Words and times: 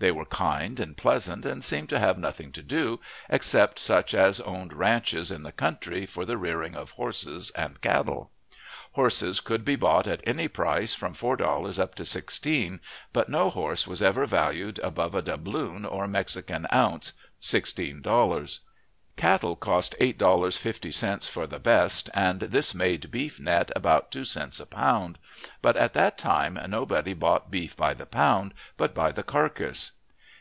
They 0.00 0.12
were 0.12 0.26
kind 0.26 0.78
and 0.78 0.96
pleasant, 0.96 1.44
and 1.44 1.64
seemed 1.64 1.88
to 1.88 1.98
have 1.98 2.18
nothing 2.18 2.52
to 2.52 2.62
do, 2.62 3.00
except 3.28 3.80
such 3.80 4.14
as 4.14 4.38
owned 4.38 4.72
ranches 4.72 5.32
in 5.32 5.42
the 5.42 5.50
country 5.50 6.06
for 6.06 6.24
the 6.24 6.36
rearing 6.38 6.76
of 6.76 6.92
horses 6.92 7.50
and 7.56 7.80
cattle. 7.80 8.30
Horses 8.92 9.40
could 9.40 9.64
be 9.64 9.74
bought 9.74 10.06
at 10.06 10.22
any 10.24 10.46
price 10.46 10.94
from 10.94 11.14
four 11.14 11.36
dollars 11.36 11.80
up 11.80 11.96
to 11.96 12.04
sixteen, 12.04 12.78
but 13.12 13.28
no 13.28 13.50
horse 13.50 13.88
was 13.88 14.00
ever 14.00 14.24
valued 14.24 14.78
above 14.84 15.16
a 15.16 15.22
doubloon 15.22 15.84
or 15.84 16.06
Mexican 16.06 16.68
ounce 16.72 17.12
(sixteen 17.40 18.00
dollars). 18.00 18.60
Cattle 19.16 19.56
cost 19.56 19.96
eight 19.98 20.16
dollars 20.16 20.56
fifty 20.58 20.92
cents 20.92 21.26
for 21.26 21.44
the 21.48 21.58
best, 21.58 22.08
and 22.14 22.38
this 22.38 22.72
made 22.72 23.10
beef 23.10 23.40
net 23.40 23.72
about 23.74 24.12
two 24.12 24.24
cents 24.24 24.60
a 24.60 24.66
pound, 24.66 25.18
but 25.60 25.76
at 25.76 25.92
that 25.94 26.16
time 26.16 26.56
nobody 26.68 27.14
bought 27.14 27.50
beef 27.50 27.76
by 27.76 27.94
the 27.94 28.06
pound, 28.06 28.54
but 28.76 28.94
by 28.94 29.10
the 29.10 29.24
carcass. 29.24 29.90